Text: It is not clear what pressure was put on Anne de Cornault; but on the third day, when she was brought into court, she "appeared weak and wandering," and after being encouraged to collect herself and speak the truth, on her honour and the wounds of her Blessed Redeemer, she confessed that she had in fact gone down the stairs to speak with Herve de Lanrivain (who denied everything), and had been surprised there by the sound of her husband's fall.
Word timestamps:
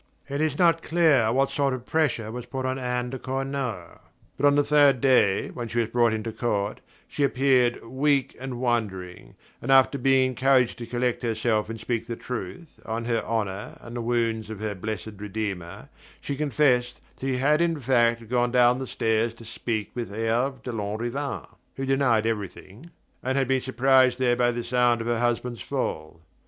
It 0.27 0.41
is 0.41 0.57
not 0.57 0.81
clear 0.81 1.31
what 1.31 1.55
pressure 1.85 2.31
was 2.31 2.47
put 2.47 2.65
on 2.65 2.79
Anne 2.79 3.11
de 3.11 3.19
Cornault; 3.19 3.99
but 4.35 4.47
on 4.47 4.55
the 4.55 4.63
third 4.63 4.99
day, 4.99 5.49
when 5.49 5.67
she 5.67 5.77
was 5.77 5.89
brought 5.89 6.11
into 6.11 6.31
court, 6.31 6.81
she 7.07 7.23
"appeared 7.23 7.85
weak 7.85 8.35
and 8.39 8.59
wandering," 8.59 9.35
and 9.61 9.71
after 9.71 9.99
being 9.99 10.29
encouraged 10.31 10.79
to 10.79 10.87
collect 10.87 11.21
herself 11.21 11.69
and 11.69 11.79
speak 11.79 12.07
the 12.07 12.15
truth, 12.15 12.79
on 12.83 13.05
her 13.05 13.23
honour 13.23 13.77
and 13.79 13.95
the 13.95 14.01
wounds 14.01 14.49
of 14.49 14.59
her 14.59 14.73
Blessed 14.73 15.13
Redeemer, 15.17 15.89
she 16.19 16.35
confessed 16.35 16.99
that 17.19 17.27
she 17.27 17.37
had 17.37 17.61
in 17.61 17.79
fact 17.79 18.27
gone 18.27 18.49
down 18.49 18.79
the 18.79 18.87
stairs 18.87 19.35
to 19.35 19.45
speak 19.45 19.91
with 19.93 20.09
Herve 20.09 20.63
de 20.63 20.71
Lanrivain 20.71 21.45
(who 21.75 21.85
denied 21.85 22.25
everything), 22.25 22.89
and 23.21 23.37
had 23.37 23.47
been 23.47 23.61
surprised 23.61 24.17
there 24.17 24.35
by 24.35 24.51
the 24.51 24.63
sound 24.63 25.01
of 25.01 25.05
her 25.05 25.19
husband's 25.19 25.61
fall. 25.61 26.21